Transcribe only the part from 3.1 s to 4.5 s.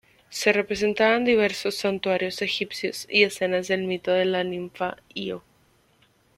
escenas del mito de la